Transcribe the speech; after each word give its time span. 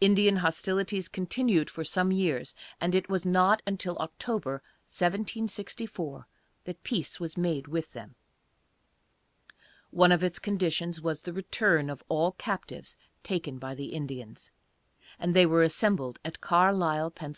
Indian 0.00 0.36
hostilities 0.36 1.06
continued 1.06 1.68
for 1.68 1.84
some 1.84 2.10
years, 2.10 2.54
and 2.80 2.94
it 2.94 3.10
was 3.10 3.26
not 3.26 3.60
until 3.66 3.98
October, 3.98 4.62
1764, 4.86 6.26
that 6.64 6.82
peace 6.82 7.20
was 7.20 7.36
made 7.36 7.68
with 7.68 7.92
them. 7.92 8.14
One 9.90 10.12
of 10.12 10.24
its 10.24 10.38
conditions 10.38 11.02
was 11.02 11.20
the 11.20 11.34
return 11.34 11.90
of 11.90 12.02
all 12.08 12.32
captives 12.32 12.96
taken 13.22 13.58
by 13.58 13.74
the 13.74 13.88
Indians, 13.92 14.50
and 15.18 15.36
they 15.36 15.44
were 15.44 15.62
assembled 15.62 16.20
at 16.24 16.40
Carlisle, 16.40 17.10
Pa. 17.10 17.30